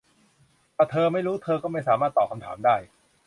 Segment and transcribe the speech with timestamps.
[0.75, 2.75] ถ้าเธอไม่รู้ เธอก็ไม่สามารถตอบคำถามได้